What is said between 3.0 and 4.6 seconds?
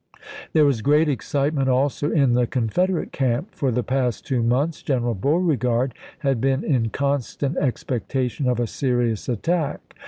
camp. For the past two